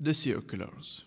[0.00, 1.02] The Circulars.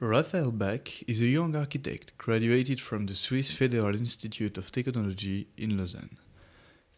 [0.00, 5.78] Raphael Bach is a young architect graduated from the Swiss Federal Institute of Technology in
[5.78, 6.16] Lausanne.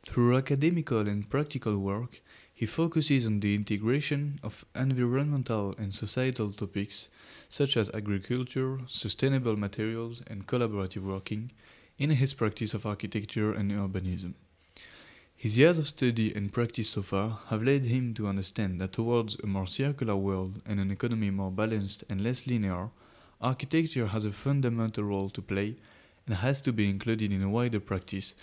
[0.06, 2.22] Through academical and practical work,
[2.54, 7.10] he focuses on the integration of environmental and societal topics
[7.51, 11.53] such as agriculture, sustainable materials, and collaborative working
[11.98, 14.33] in his practice of architecture and urbanism.
[15.38, 19.37] His years of study and practice so far have led him to understand that towards
[19.42, 22.88] a more circular world and an economy more balanced and less linear,
[23.42, 25.77] architecture has a fundamental role to play
[26.27, 28.34] and has to be included in a wider practice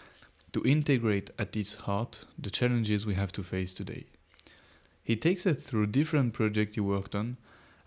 [0.52, 4.06] to integrate at its heart the challenges we have to face today.
[5.04, 7.38] He takes us through different projects he worked on,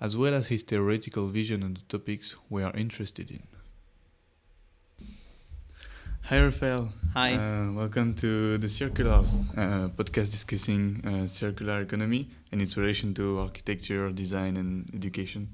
[0.00, 3.44] as well as his theoretical vision on the topics we are interested in.
[6.28, 6.88] Hi, Raphael.
[7.14, 7.34] Hi.
[7.34, 13.38] Uh, welcome to the Circulars uh, podcast discussing uh, circular economy and its relation to
[13.38, 15.48] architecture, design, and education.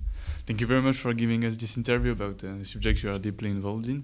[0.46, 3.18] Thank you very much for giving us this interview about uh, a subject you are
[3.18, 4.02] deeply involved in.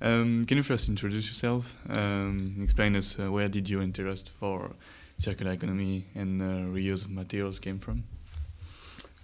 [0.00, 1.76] Um, can you first introduce yourself?
[1.88, 4.70] Um, explain us uh, where did your interest for
[5.16, 8.04] circular economy and uh, reuse of materials came from?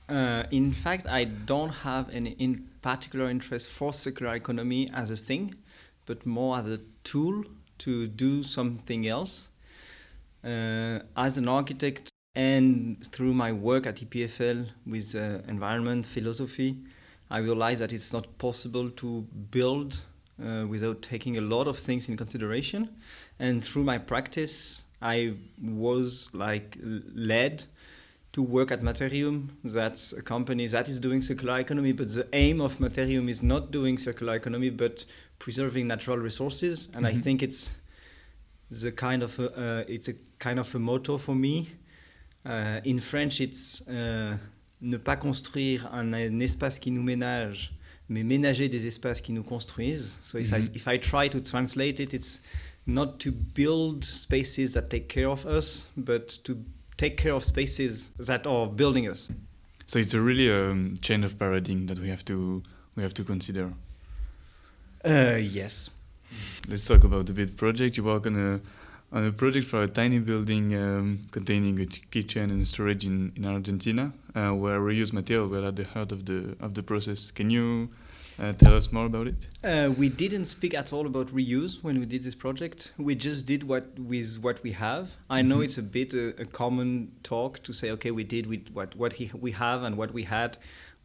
[0.08, 5.16] Uh, in fact, I don't have any in particular interest for circular economy as a
[5.16, 5.54] thing,
[6.06, 7.44] but more as a tool
[7.78, 9.48] to do something else.
[10.44, 16.76] Uh, as an architect and through my work at EPFL with uh, environment philosophy,
[17.30, 20.02] I realized that it's not possible to build
[20.42, 22.90] uh, without taking a lot of things in consideration.
[23.38, 27.64] And through my practice, I was like led
[28.32, 29.48] to work at Materiuum.
[29.62, 33.70] That's a company that is doing circular economy, but the aim of Materiuum is not
[33.70, 35.04] doing circular economy, but
[35.38, 36.88] preserving natural resources.
[36.94, 37.18] And mm-hmm.
[37.18, 37.76] I think it's
[38.70, 41.70] the kind of a, uh, it's a kind of a motto for me.
[42.44, 44.36] Uh, in French, it's uh,
[44.80, 47.72] ne pas construire un, un, espace qui nous ménage,
[48.08, 50.16] mais ménager des espaces qui nous construisent.
[50.22, 50.44] So mm-hmm.
[50.44, 50.76] if, I, mm-hmm.
[50.76, 52.42] if I try to translate it, it's
[52.86, 56.58] not to build spaces that take care of us, but to
[56.96, 59.28] take care of spaces that are building us.
[59.86, 62.62] So it's a really um, change of paradigm that we have to
[62.96, 63.72] we have to consider.
[65.04, 65.90] Uh, yes.
[66.66, 67.96] Let's talk about the bit project.
[67.96, 68.60] You work on a
[69.16, 73.44] on a project for a tiny building um, containing a kitchen and storage in, in
[73.44, 77.30] Argentina, uh, where reused material were at the heart of the of the process.
[77.30, 77.90] Can you
[78.38, 79.46] uh, tell us more about it.
[79.62, 82.92] Uh, we didn't speak at all about reuse when we did this project.
[82.98, 85.12] We just did what with what we have.
[85.30, 85.64] I know mm-hmm.
[85.64, 89.14] it's a bit a, a, common talk to say, okay, we did with what what
[89.14, 90.58] he, we have and what we had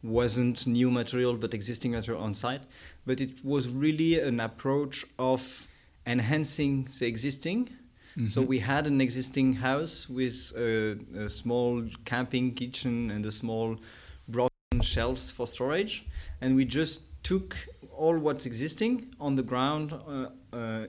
[0.03, 2.61] wasn't new material but existing material on site.
[3.05, 5.67] But it was really an approach of
[6.05, 7.69] enhancing the existing.
[8.17, 8.27] Mm-hmm.
[8.27, 13.77] So we had an existing house with a, a small camping kitchen and a small
[14.27, 16.05] broken shelves for storage,
[16.41, 17.55] and we just took
[17.95, 20.87] all what's existing on the ground, uh, uh,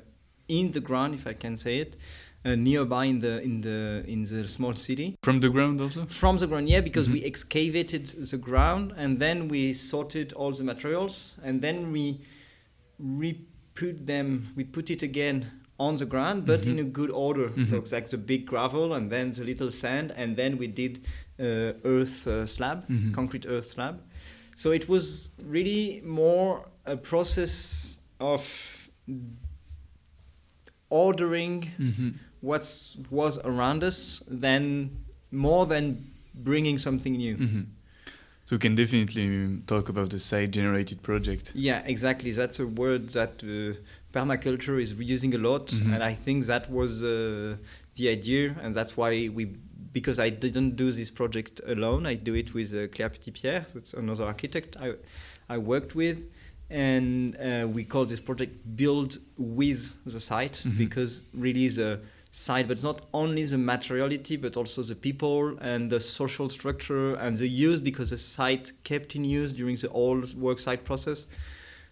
[0.49, 1.97] in the ground, if I can say it,
[2.45, 5.17] uh, nearby in the in the in the small city.
[5.23, 6.07] From the ground also.
[6.07, 7.15] From the ground, yeah, because mm-hmm.
[7.15, 12.21] we excavated the ground and then we sorted all the materials and then we
[12.99, 16.73] re put them, we put it again on the ground, but mm-hmm.
[16.73, 17.49] in a good order.
[17.49, 17.65] Mm-hmm.
[17.65, 21.01] So it's like the big gravel and then the little sand, and then we did
[21.39, 23.15] uh, earth uh, slab, mm-hmm.
[23.15, 24.03] concrete earth slab.
[24.57, 28.91] So it was really more a process of
[30.91, 32.11] ordering mm-hmm.
[32.41, 32.63] what
[33.11, 34.91] was around us than
[35.31, 37.37] more than bringing something new.
[37.37, 37.61] Mm-hmm.
[38.47, 41.53] So we can definitely talk about the site-generated project.
[41.55, 42.33] Yeah, exactly.
[42.33, 43.79] That's a word that uh,
[44.13, 45.93] permaculture is using a lot, mm-hmm.
[45.93, 47.57] and I think that was uh,
[47.97, 49.57] the idea, and that's why we
[49.93, 52.07] because I didn't do this project alone.
[52.07, 54.95] I do it with uh, Claire Petit-Pierre, that's another architect I,
[55.49, 56.31] I worked with.
[56.71, 60.79] And uh, we call this project Build with the site mm-hmm.
[60.79, 62.01] because really the
[62.31, 67.37] site, but not only the materiality, but also the people and the social structure and
[67.37, 71.27] the use because the site kept in use during the whole work site process.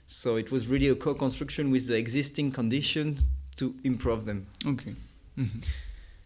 [0.07, 3.21] So it was really a co-construction with the existing conditions
[3.57, 4.47] to improve them.
[4.65, 4.95] Okay.
[5.37, 5.59] Mm-hmm.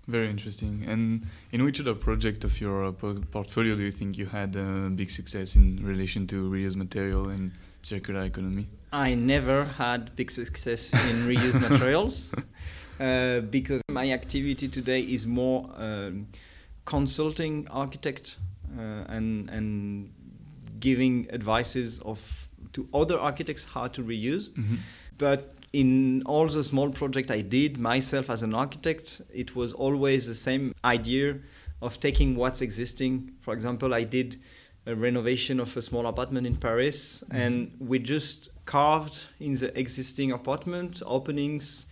[0.09, 0.85] Very interesting.
[0.87, 4.89] And in which other project of your uh, portfolio do you think you had uh,
[4.91, 7.53] big success in relation to reused material and
[7.83, 8.69] circular economy?
[8.93, 12.31] I never had big success in reused materials
[13.01, 16.29] uh, because my activity today is more um,
[16.85, 18.37] consulting architect
[18.79, 20.13] uh, and and
[20.81, 24.51] giving advices of to other architects how to reuse.
[24.51, 24.77] Mm-hmm.
[25.19, 30.27] But in all the small project I did myself as an architect, it was always
[30.27, 31.39] the same idea
[31.81, 33.33] of taking what's existing.
[33.41, 34.37] For example, I did
[34.87, 37.37] a renovation of a small apartment in Paris, Mm-hmm.
[37.37, 41.87] and we just carved in the existing apartment openings,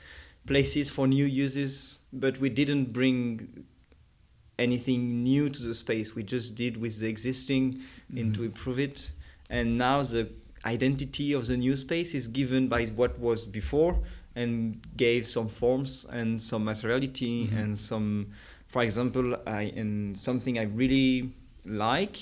[0.46, 3.64] places for new uses, but we didn't bring
[4.58, 6.14] anything new to the space.
[6.14, 7.80] We just did with the existing
[8.14, 9.12] and to improve it.
[9.48, 10.28] And now the
[10.64, 13.98] identity of the new space is given by what was before
[14.36, 17.56] and gave some forms and some materiality Mhm.
[17.62, 18.26] and some
[18.68, 21.32] for example I and something I really
[21.64, 22.16] like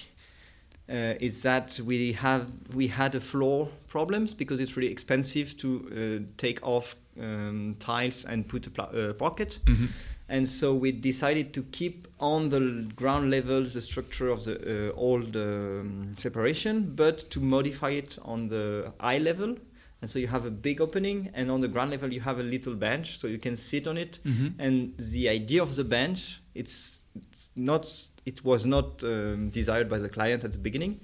[0.90, 5.69] uh, is that we have we had a floor problems because it's really expensive to
[5.69, 9.88] uh, take off um, tiles and put a pla- uh, pocket Mhm.
[10.29, 12.61] and so we decided to keep on the
[12.96, 14.55] ground level the structure of the
[14.90, 19.56] uh, old um, separation but to modify it on the eye level
[20.00, 22.43] and so you have a big opening and on the ground level you have a
[22.44, 24.52] little bench so you can sit on it Mhm.
[24.58, 27.00] and the idea of the bench it's,
[27.31, 27.85] it's not
[28.26, 31.00] it was not um, desired by the client at the beginning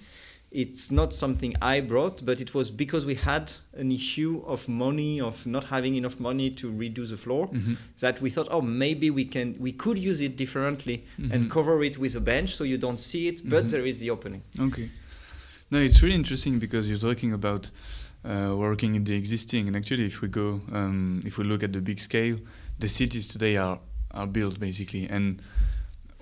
[0.50, 5.20] it's not something i brought but it was because we had an issue of money
[5.20, 7.76] of not having enough money to redo the floor Mhm.
[8.00, 11.32] that we thought oh maybe we can we could use it differently Mhm.
[11.32, 13.70] and cover it with a bench so you don't see it but Mhm.
[13.70, 14.90] there is the opening Okay.
[15.70, 17.70] No, it's really interesting because you're talking about
[18.24, 21.72] uh, working in the existing, and actually, if we go, um, if we look at
[21.72, 22.36] the big scale,
[22.78, 23.78] the cities today are
[24.12, 25.42] are built basically, and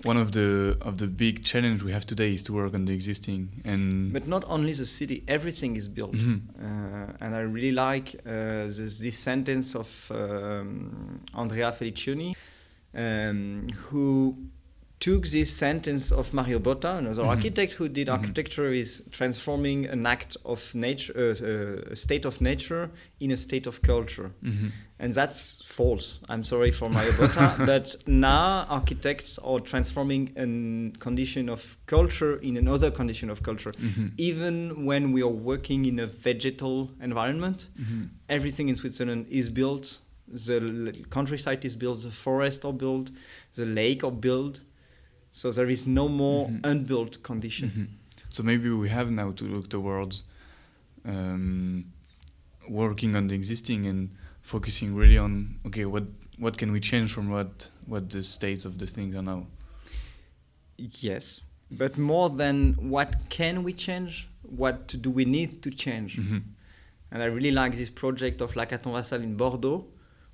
[0.03, 2.93] one of the of the big challenge we have today is to work on the
[2.93, 6.41] existing, and but not only the city everything is built Mhm.
[6.59, 12.35] uh, and i really like uh, this, this sentence of um, andrea felicioni
[12.95, 14.35] um, who
[14.99, 17.27] took this sentence of Mario Botta, another Mhm.
[17.35, 18.13] architect who did Mhm.
[18.13, 22.89] architecture, is transforming an act of nature, uh, uh, a state of nature,
[23.19, 24.71] in a state of culture, Mhm.
[25.03, 26.19] And that's false.
[26.29, 32.55] I'm sorry for Mario Botta, but now architects are transforming a condition of culture in
[32.55, 33.73] another condition of culture.
[33.73, 34.11] Mhm.
[34.17, 38.09] Even when we are working in a vegetal environment, Mhm.
[38.29, 39.99] everything in Switzerland is built.
[40.47, 43.11] The countryside is built, the forest are built,
[43.55, 44.61] the lake are built.
[45.31, 46.61] So there is no more Mhm.
[46.71, 47.69] unbuilt condition.
[47.69, 47.87] Mhm.
[48.29, 50.23] So maybe we have now to look towards
[51.05, 51.83] um,
[52.69, 54.09] working on the existing and
[54.43, 56.03] focusing really on okay, what
[56.37, 59.47] what can we change from what what the states of the things are now.
[60.77, 61.41] Yes,
[61.71, 66.17] but more than what can we change, what do we need to change?
[66.17, 66.41] Mhm.
[67.11, 69.85] And I really like this project of Lacaton Vassal in Bordeaux,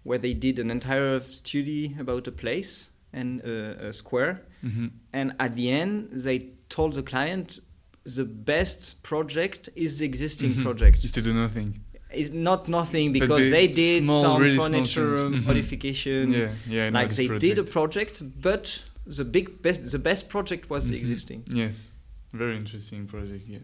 [0.04, 4.46] where they did an entire study about a place and a, a square.
[4.64, 4.92] Mhm.
[5.14, 7.60] And at the end, they told the client
[8.06, 10.64] the best project is the existing Mhm.
[10.64, 11.02] project.
[11.02, 11.82] Just to do nothing.
[12.12, 15.18] It's not nothing because the they did small, some really furniture.
[15.18, 15.46] Mhm.
[15.46, 16.32] modification.
[16.32, 16.90] Yeah, yeah.
[16.92, 18.18] Like they did a project.
[18.20, 21.00] project, but the big best, the best project was the Mhm.
[21.02, 21.44] existing.
[21.54, 21.90] Yes,
[22.34, 23.44] very interesting project.
[23.48, 23.60] Yeah.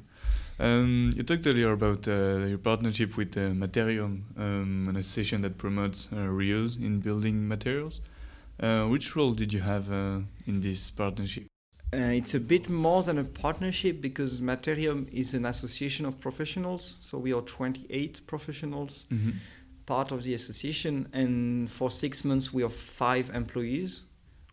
[0.59, 5.57] Um, you talked earlier about uh, your partnership with uh, Materiuum, um, an association that
[5.57, 8.01] promotes uh, reuse in building materials.
[8.59, 11.45] Uh, which role did you have uh, in this partnership?
[11.95, 16.95] Uh, it's a bit more than a partnership because Materiuum is an association of professionals.
[16.99, 19.31] So we are 28 professionals, Mm-hmm.
[19.85, 24.01] part of the association, and for six months we have five employees,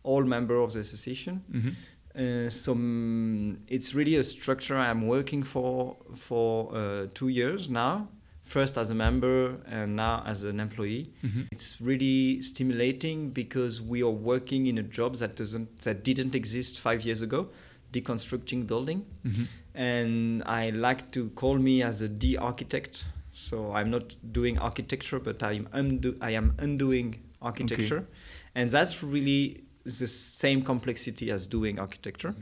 [0.03, 1.43] all member of the association.
[1.51, 1.69] Mm-hmm.
[2.15, 8.07] Uh, so mm, it's really a structure I'm working for for uh, two years now.
[8.43, 11.11] First as a member and now as an employee.
[11.23, 11.43] Mm-hmm.
[11.51, 16.79] It's really stimulating because we are working in a job that doesn't that didn't exist
[16.79, 17.49] five years ago,
[17.91, 19.05] deconstructing building.
[19.25, 19.43] Mm-hmm.
[19.75, 23.05] And I like to call me as a de-architect.
[23.31, 28.05] So I'm not doing architecture, but I'm undo- I am undoing architecture,
[28.53, 32.35] and that's really the same complexity as doing architecture.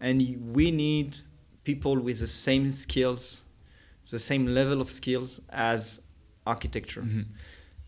[0.00, 0.18] And
[0.54, 1.16] we need
[1.64, 3.43] people with the same skills,
[4.10, 6.00] the same level of skills as
[6.46, 7.22] architecture Mm-hmm.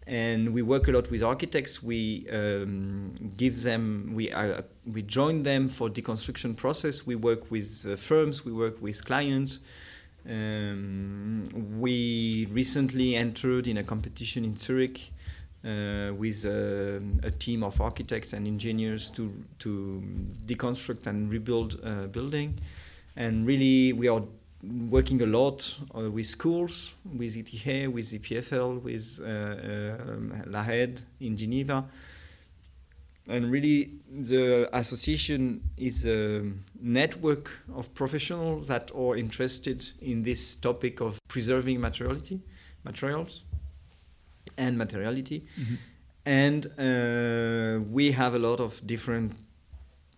[0.07, 1.83] and we work a lot with architects.
[1.83, 4.63] We um, give them, we uh,
[4.95, 7.05] we join them for deconstruction process.
[7.05, 9.59] We work with uh, firms, we work with clients.
[10.29, 11.49] Um,
[11.81, 15.13] we recently entered in a competition in Zurich
[15.65, 20.03] uh, with uh, a team of architects and engineers to to
[20.47, 22.59] deconstruct and rebuild a building.
[23.17, 24.23] And really, we are
[24.63, 31.03] working a lot uh, with schools, with ETH, with EPFL, with uh, um, La Haide
[31.21, 31.85] in Geneva.
[33.29, 36.43] And really, the association is a
[36.81, 42.41] network of professionals that are interested in this topic of preserving materiality,
[42.85, 43.43] materials,
[44.57, 45.45] and materiality.
[45.61, 45.75] Mm-hmm.
[46.25, 49.33] And uh, we have a lot of different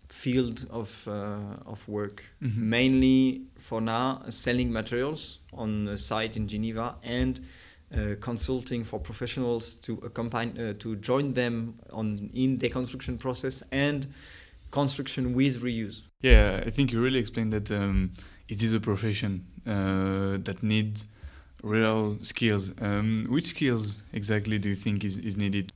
[0.09, 2.23] field of uh, of work.
[2.41, 2.57] Mhm.
[2.57, 7.39] Mainly for now, selling materials on a site in Geneva and
[7.91, 13.63] uh, consulting for professionals to accompany uh, to join them on in the construction process
[13.71, 14.07] and
[14.71, 16.01] construction with reuse.
[16.21, 18.11] Yeah, I think you really explained that um,
[18.47, 21.07] it is a profession uh, that needs
[21.63, 22.73] real skills.
[22.81, 25.71] Um, which skills exactly do you think is, is needed?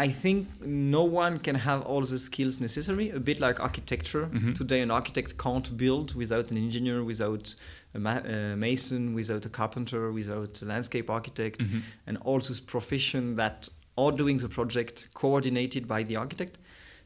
[0.00, 3.10] I think no one can have all the skills necessary.
[3.10, 4.26] A bit like architecture.
[4.32, 4.54] Mhm.
[4.54, 7.54] Today, an architect can't build without an engineer, without
[7.94, 11.82] a ma- uh, mason, without a carpenter, without a landscape architect, Mhm.
[12.06, 16.56] and all those professions that are doing the project coordinated by the architect.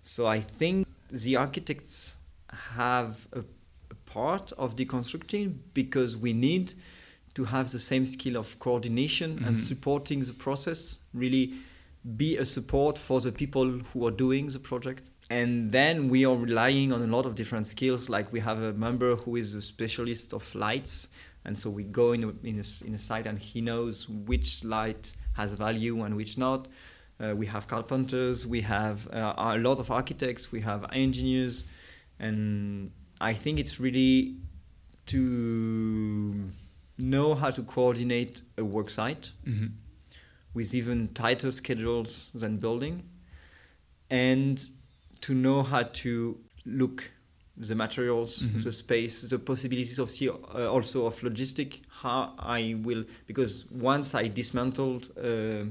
[0.02, 2.14] So I think the architects
[2.76, 3.40] have a,
[3.90, 6.74] a part of deconstructing because we need
[7.34, 9.66] to have the same skill of coordination and Mhm.
[9.70, 11.00] supporting the process.
[11.12, 11.54] Really
[12.16, 15.08] be a support for the people who are doing the project.
[15.30, 18.08] And then we are relying on a lot of different skills.
[18.10, 21.08] Like we have a member who is a specialist of lights,
[21.46, 24.64] and so we go in a, in a, in a site and he knows which
[24.64, 26.68] light has value and which not.
[27.20, 31.64] Uh, we have carpenters, we have uh, a lot of architects, we have engineers,
[32.18, 34.36] and I think it's really
[35.06, 36.50] to
[36.98, 39.70] know how to coordinate a work site Mhm.
[40.54, 43.02] With even tighter schedules than building
[44.10, 44.70] and
[45.20, 47.10] to know how to look
[47.56, 48.64] the materials Mhm.
[48.64, 54.14] the space the possibilities of see, uh, also of logistic how i will because once
[54.14, 55.64] i dismantled uh,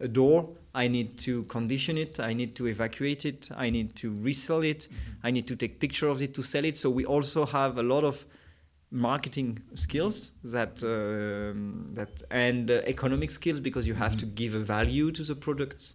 [0.00, 4.10] a door i need to condition it i need to evacuate it i need to
[4.22, 4.88] resell it
[5.22, 7.82] i need to take picture of it to sell it so we also have a
[7.82, 8.24] lot of
[8.96, 14.18] marketing skills that um, that and uh, economic skills because you have Mhm.
[14.20, 15.94] to give a value to the products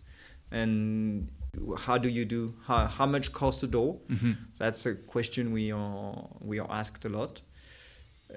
[0.51, 1.27] and
[1.85, 4.35] how do you do how, how much cost a door Mhm.
[4.57, 7.41] that's a question we are we are asked a lot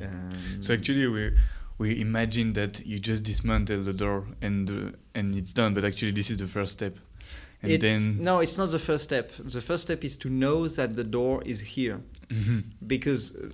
[0.01, 1.31] um, So actually, we
[1.79, 6.13] we imagine that you just dismantle the door and uh, and it's done, but actually
[6.13, 6.95] this is the first step,
[7.63, 10.69] and it's, then no it's not the first step the first step is to know
[10.69, 12.63] that the door is here Mhm.
[12.87, 13.51] because uh,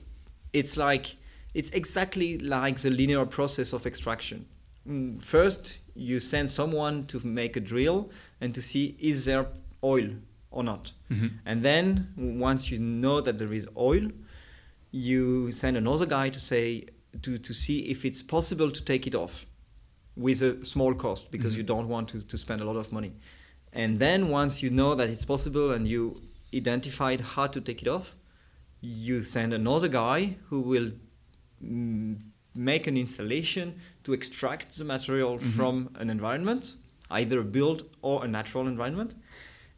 [0.52, 1.16] it's like
[1.54, 4.46] it's exactly like the linear process of extraction.
[4.88, 9.46] Mm, First, you send someone to make a drill and to see is there
[9.82, 10.10] oil
[10.50, 10.92] or not.
[11.10, 11.30] Mhm.
[11.44, 14.10] And then once you know that there is oil,
[14.90, 16.86] you send another guy to say
[17.22, 19.46] to, to see if it's possible to take it off
[20.16, 21.56] with a small cost because Mhm.
[21.58, 23.12] you don't want to, to spend a lot of money.
[23.72, 26.20] And then once you know that it's possible and you
[26.54, 28.14] identified how to take it off,
[28.80, 30.92] you send another guy who will
[31.62, 32.16] mm,
[32.54, 35.42] make an installation to extract the material Mhm.
[35.56, 36.74] from an environment,
[37.10, 39.14] either a built or a natural environment.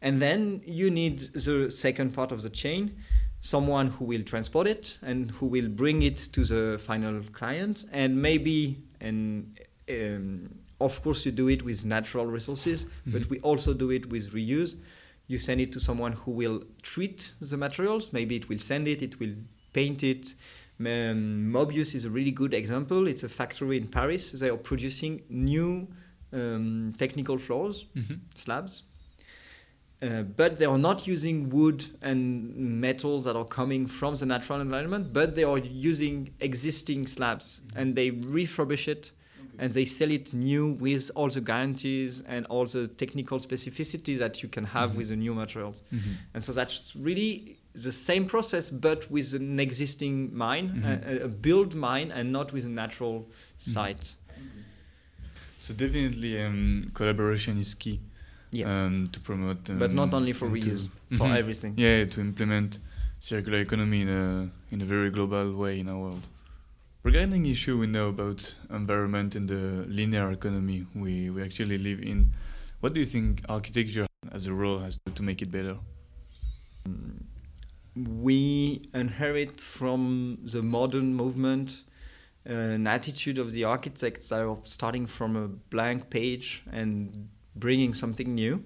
[0.01, 2.91] And then you need the second part of the chain,
[3.41, 7.85] someone who will transport it and who will bring it to the final client.
[7.91, 9.57] And maybe, and
[9.89, 13.29] um, of course, you do it with natural resources, but Mhm.
[13.29, 14.75] we also do it with reuse.
[15.27, 18.11] You send it to someone who will treat the materials.
[18.11, 19.35] Maybe it will send it, it will
[19.73, 20.35] paint it.
[20.79, 23.07] Um, Mobius is a really good example.
[23.07, 24.31] It's a factory in Paris.
[24.31, 25.87] They are producing new
[26.33, 28.19] um, technical floors Mhm.
[28.33, 28.83] slabs.
[30.01, 34.59] Uh, but they are not using wood and metals that are coming from the natural
[34.59, 39.11] environment, but they are using existing slabs and they refurbish it
[39.59, 44.41] and they sell it new with all the guarantees and all the technical specificities that
[44.43, 44.95] you can have Mhm.
[44.97, 45.81] with the new materials.
[45.93, 46.01] Mhm.
[46.33, 51.21] And so that's really the same process, but with an existing mine, Mhm.
[51.21, 53.27] a, a build mine, and not with a natural
[53.59, 53.73] Mhm.
[53.73, 54.13] site.
[55.59, 57.99] So definitely, um, collaboration is key
[58.51, 58.67] Yeah.
[58.85, 59.69] um, to promote.
[59.69, 61.37] Um, but not only for and to- reuse, for Mhm.
[61.37, 61.73] everything.
[61.77, 62.79] Yeah, to implement
[63.19, 66.23] circular economy in a in a very global way in our world.
[67.03, 72.31] Regarding issue we know about environment and the linear economy we, we actually live in,
[72.79, 75.77] what do you think architecture as a role has to, to make it better?
[77.95, 81.83] we inherit from the modern movement
[82.45, 88.33] an attitude of the architects that are starting from a blank page and bringing something
[88.35, 88.63] new.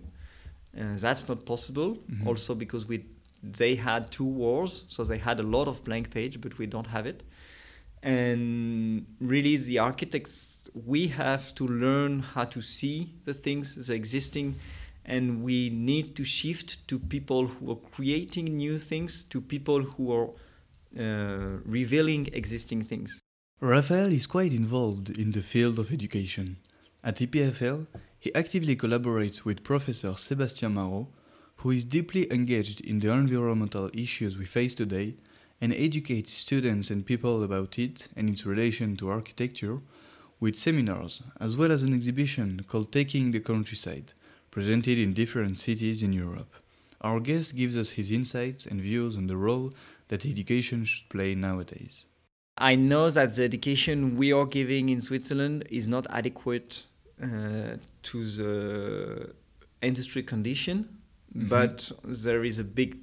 [0.76, 1.98] Uh, that's not possible.
[2.10, 2.26] Mhm.
[2.26, 3.06] Also because we
[3.44, 6.88] they had two wars, so they had a lot of blank page, but we don't
[6.88, 7.24] have it.
[8.04, 14.56] And really, the architects we have to learn how to see the things, the existing
[15.06, 20.12] and we need to shift to people who are creating new things to people who
[20.12, 20.30] are
[21.00, 23.22] uh, revealing existing things
[23.60, 26.58] Raphael is quite involved in the field of education.
[27.04, 27.88] At EPFL,
[28.20, 31.08] he actively collaborates with Professor Sébastien Marot,
[31.56, 35.16] who is deeply engaged in the environmental issues we face today
[35.60, 39.80] and educates students and people about it and its relation to architecture
[40.40, 44.14] with seminars as well as an exhibition called Taking the Country's Side,
[44.52, 46.54] presented in different cities in Europe.
[47.02, 49.74] Our guest gives us his insights and views on the role
[50.10, 52.06] that education should play nowadays.
[52.58, 56.84] I know that the education we are giving in Switzerland is not adequate
[57.22, 59.34] uh, to the
[59.82, 60.98] industry condition,
[61.36, 61.48] mm-hmm.
[61.48, 62.98] but there is a big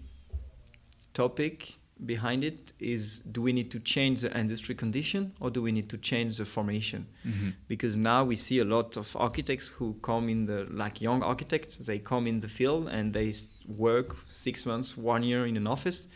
[1.13, 5.71] topic behind it is do we need to change the industry condition or do we
[5.71, 7.51] need to change the formation mm-hmm.
[7.69, 11.77] because now we see a lot of architects who come in the like young architects
[11.77, 13.33] they come in the field and they
[13.69, 16.09] work six months one year in an office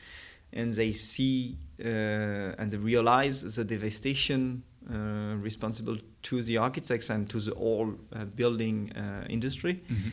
[0.52, 7.30] and they see uh, and they realize the devastation uh, responsible to the architects and
[7.30, 10.08] to the whole uh, building uh, industry mm-hmm.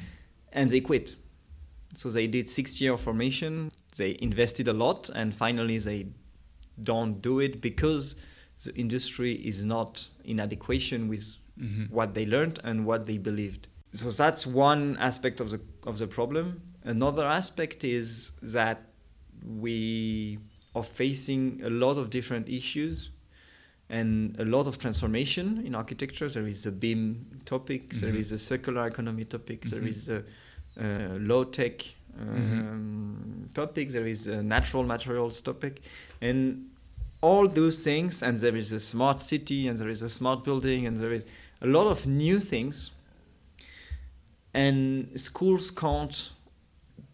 [0.53, 1.15] and they quit
[1.95, 6.08] so they did six year formation they invested a lot and finally they
[6.84, 8.16] don't do it because
[8.64, 11.25] the industry is not in adequation with
[11.60, 11.84] mm-hmm.
[11.94, 16.08] what they learned and what they believed so that's one aspect of the of the
[16.08, 18.82] problem another aspect is that
[19.44, 20.38] we
[20.75, 23.10] are facing a lot of different issues
[23.90, 26.28] and a lot of transformation in architecture.
[26.28, 28.06] There is the BIM topic, mm-hmm.
[28.06, 29.80] there is the circular economy topic, mm-hmm.
[29.80, 30.25] there is the
[30.80, 31.84] uh, low tech
[32.17, 32.60] mm-hmm.
[32.60, 35.81] um, topic, there is a natural materials topic,
[36.22, 36.69] and
[37.22, 38.24] all those things.
[38.24, 41.25] And there is a smart city, and there is a smart building, and there is
[41.62, 42.91] a lot of new things.
[44.53, 46.31] And schools can't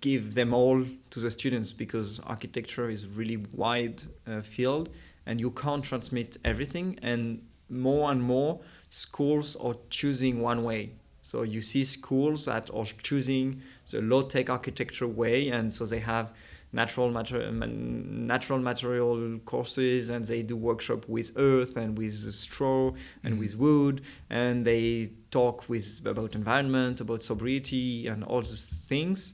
[0.02, 4.90] give them all to the students because architecture is really wide uh, field
[5.26, 10.92] and you can't transmit everything and more and more schools are choosing one way
[11.32, 16.00] so you see schools that are choosing the low tech architecture way and so they
[16.00, 16.34] have
[16.74, 22.92] natural matter natural material courses and they do workshop with earth and with straw
[23.24, 23.40] and mm-hmm.
[23.40, 29.34] with wood and they talk with about environment about sobriety and all those things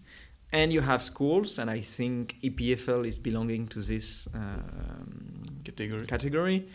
[0.52, 6.06] and you have schools, and I think EPFL is belonging to this um, category.
[6.08, 6.70] category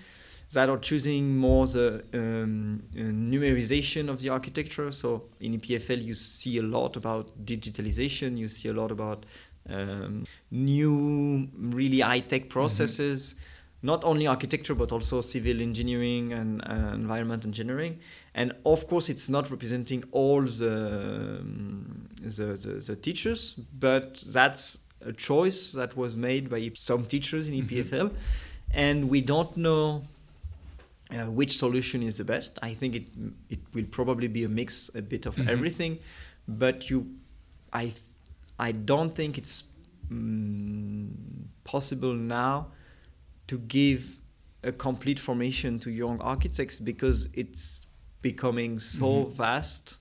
[0.53, 4.91] that are choosing more the um, uh, numerization of the architecture.
[4.93, 8.37] So in EPFL, you see a lot about digitalization.
[8.37, 9.25] You see a lot about
[9.69, 13.35] um, new, really high-tech processes.
[13.35, 13.49] Mm-hmm
[13.83, 17.99] not only architecture but also civil engineering and uh, environment engineering
[18.35, 24.79] and of course it's not representing all the, um, the, the, the teachers but that's
[25.05, 28.17] a choice that was made by some teachers in EPFL mm-hmm.
[28.73, 30.05] and we don't know
[31.13, 33.09] uh, which solution is the best I think it
[33.51, 35.49] it will probably be a mix a bit of mm-hmm.
[35.49, 35.99] everything
[36.47, 37.07] but you
[37.73, 37.93] I
[38.59, 39.65] I don't think it's
[40.11, 41.09] mm,
[41.65, 42.69] possible now
[43.49, 44.21] to give
[44.63, 47.87] a complete formation to young architects because it's
[48.21, 49.35] becoming so mm-hmm.
[49.35, 49.99] vast.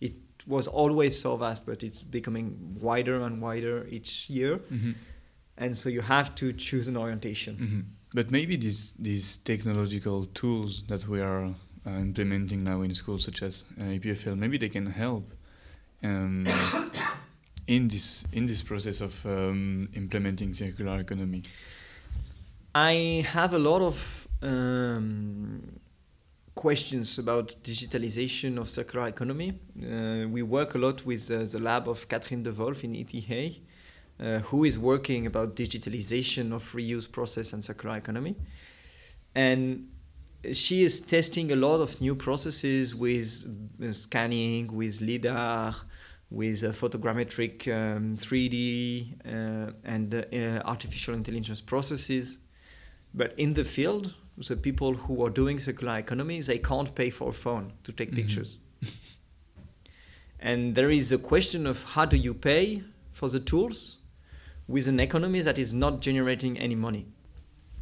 [0.00, 0.14] It
[0.46, 4.58] was always so vast, but it's becoming wider and wider each year.
[4.58, 4.92] Mm-hmm.
[5.56, 7.56] And so you have to choose an orientation.
[8.14, 11.46] But maybe these these technological tools that we are
[11.86, 13.84] uh, implementing now in schools, such as uh,
[14.34, 15.32] maybe they can help
[16.02, 16.46] um,
[17.66, 21.42] in this in this process of um, implementing circular economy.
[22.74, 25.80] I have a lot of um,
[26.54, 29.58] questions about digitalization of circular economy.
[29.78, 33.58] Uh, we work a lot with uh, the lab of Catherine de Wolf in ETH,
[34.22, 38.36] uh, who is working about digitalization of reuse process and circular economy.
[39.34, 39.88] And
[40.52, 43.44] she is testing a lot of new processes with
[43.82, 45.74] uh, scanning, with LIDAR,
[46.30, 50.26] with uh, photogrammetric um, 3D uh, and
[50.64, 52.38] artificial intelligence processes
[53.14, 57.30] but in the field, the people who are doing circular economy, they can't pay for
[57.30, 58.16] a phone to take mm-hmm.
[58.16, 58.58] pictures.
[60.40, 62.82] and there is a question of how do you pay
[63.12, 63.98] for the tools
[64.68, 67.06] with an economy that is not generating any money.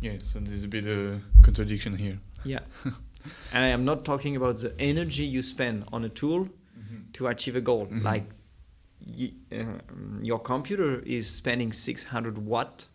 [0.00, 2.18] Yeah, so there's a bit of contradiction here.
[2.44, 2.60] Yeah.
[2.84, 7.10] and I am not talking about the energy you spend on a tool mm-hmm.
[7.12, 7.86] to achieve a goal.
[7.86, 8.02] Mm-hmm.
[8.04, 8.24] Like
[9.06, 9.64] y- uh,
[10.22, 12.86] your computer is spending 600 watt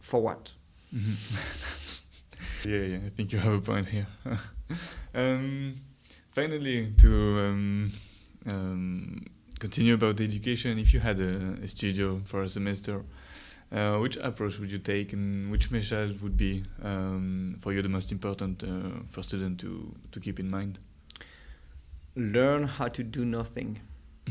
[0.00, 0.52] for what?
[0.94, 2.68] Mm-hmm.
[2.68, 4.06] yeah, yeah, I think you have a point here.
[5.14, 5.74] um,
[6.30, 7.92] finally, to um,
[8.46, 9.26] um,
[9.58, 13.02] continue about education, if you had a, a studio for a semester,
[13.72, 17.88] uh, which approach would you take, and which measures would be um, for you the
[17.88, 20.78] most important uh, for students to to keep in mind?
[22.16, 23.80] Learn how to do nothing.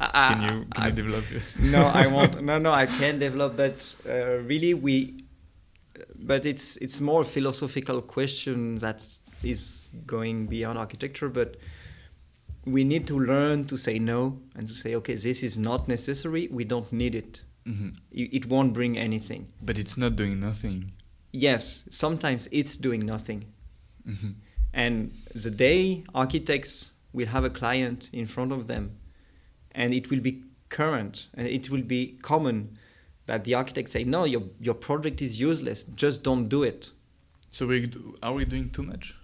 [0.00, 1.24] I- Can you can I- you develop?
[1.60, 2.42] no, I won't.
[2.50, 5.14] No, no, I can develop, but uh, really, we.
[6.14, 9.06] But it's it's more a philosophical question that
[9.42, 11.30] is going beyond architecture.
[11.30, 11.56] But
[12.66, 16.48] we need to learn to say no and to say, okay, this is not necessary.
[16.50, 17.44] We don't need it.
[17.64, 17.94] Mhm.
[18.12, 19.46] It, won't bring anything.
[19.62, 20.92] But it's not doing nothing.
[21.32, 23.44] Yes, sometimes it's doing nothing.
[24.08, 24.34] Mhm.
[24.72, 28.90] And the day architects will have a client in front of them,
[29.72, 32.76] and it will be current and it will be common
[33.26, 36.90] that the architects say, no, your, your project is useless, just don't do it.
[37.50, 37.90] So we
[38.22, 39.14] are we doing too much?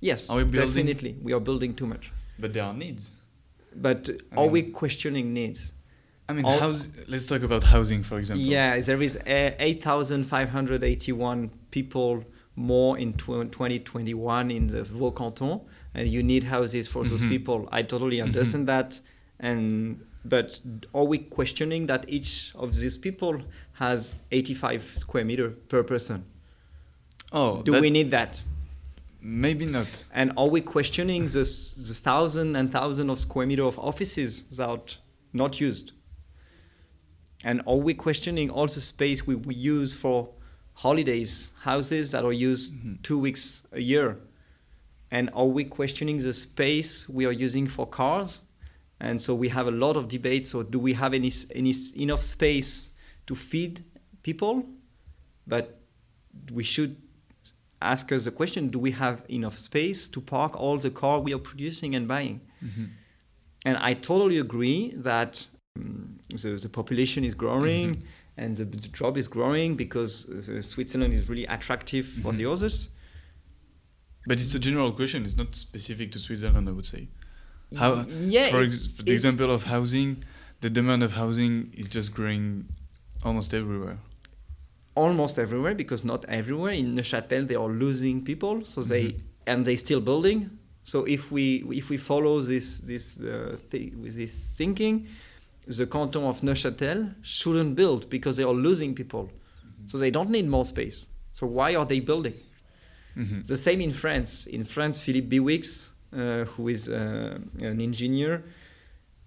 [0.00, 2.12] Yes, Are we building- definitely, we are building too much.
[2.38, 3.10] But there are needs.
[3.74, 5.72] But I are we questioning needs?
[6.28, 8.44] I mean, All- house, let's talk about housing, for example.
[8.44, 12.24] Yeah, there is uh, 8,581 people
[12.56, 15.60] more in tw- 2021 in the Vaud canton,
[15.94, 17.28] and you need houses for those Mhm.
[17.28, 17.68] people.
[17.70, 19.00] I totally understand that,
[19.38, 20.58] and but
[20.92, 23.42] are we questioning that each of these people
[23.74, 26.24] has 85 square meter per person?
[27.32, 28.42] Oh, Do that- we need that?
[29.28, 29.88] Maybe not.
[30.14, 34.98] And are we questioning the, the thousand and thousand of square meter of offices that
[35.32, 35.90] not used?
[37.42, 40.28] And are we questioning all the space we, we use for
[40.74, 43.02] holidays, houses that are used Mhm.
[43.02, 44.16] two weeks a year?
[45.10, 48.42] And are we questioning the space we are using for cars?
[49.00, 50.50] And so we have a lot of debates.
[50.50, 52.90] So do we have any, any enough space
[53.26, 53.82] to feed
[54.22, 54.64] people?
[55.48, 55.80] But
[56.52, 56.96] we should
[57.94, 61.32] ask us the question: Do we have enough space to park all the car we
[61.36, 62.40] are producing and buying?
[62.64, 62.86] Mhm.
[63.68, 65.46] And I totally agree that
[65.76, 68.02] um, the, the population is growing Mhm.
[68.42, 72.36] and the, the job is growing because uh, Switzerland is really attractive for Mhm.
[72.40, 72.76] the others.
[74.28, 75.18] But it's a general question.
[75.24, 77.08] It's not specific to Switzerland, I would say.
[77.76, 78.04] How,
[78.36, 80.24] yeah, for, ex- for the example of housing,
[80.60, 82.66] the demand of housing is just growing
[83.24, 83.98] almost everywhere.
[84.96, 86.72] Almost everywhere because not everywhere.
[86.72, 89.20] In Neuchâtel they are losing people so they Mhm.
[89.46, 90.50] and they still building.
[90.84, 91.44] So if we
[91.80, 95.06] if we follow this this uh, th- with this thinking
[95.78, 99.24] the canton of Neuchâtel shouldn't build because they are losing people.
[99.86, 100.98] So they don't need more space.
[101.34, 102.34] So why are they building?
[103.16, 103.46] Mhm.
[103.46, 104.46] the same in France.
[104.56, 107.38] In France Philippe Bihouix uh, who is uh,
[107.70, 108.42] an engineer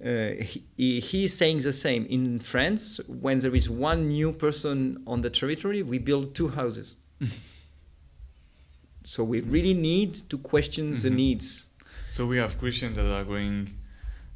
[0.05, 0.31] uh,
[0.77, 2.05] he, he is saying the same.
[2.05, 6.95] In France, when there is one new person on the territory, we build two houses.
[9.05, 11.15] so we really need to question the Mhm.
[11.15, 11.67] needs.
[12.11, 13.69] So we have questions that are going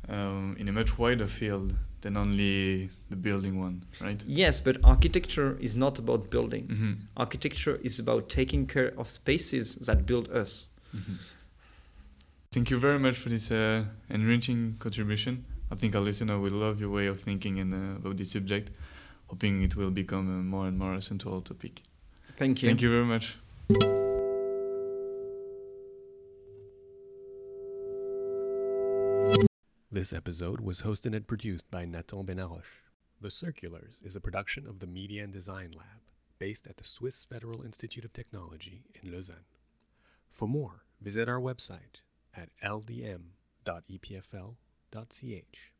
[0.09, 4.21] um, in a much wider field than only the building one, right?
[4.27, 6.67] Yes, but architecture is not about building.
[6.67, 6.97] Mhm.
[7.15, 10.67] Architecture is about taking care of spaces that build us.
[10.93, 11.15] Mhm.
[12.51, 15.45] Thank you very much for this uh, enriching contribution.
[15.73, 18.69] I think our listener will love your way of thinking and, uh, about this subject,
[19.25, 21.81] hoping it will become a more and more a central topic.
[22.37, 22.69] Thank you.
[22.69, 23.39] Thank you very much.
[29.91, 32.69] This episode was hosted and produced by Nathan Bennaroch.
[33.19, 36.01] The Circulars is a production of the Media and Design Lab,
[36.37, 39.49] based at the Swiss Federal Institute of Technology in Lausanne.
[40.29, 42.03] For more, visit our website
[42.37, 42.49] at
[44.93, 45.72] ldm.epfl.ch.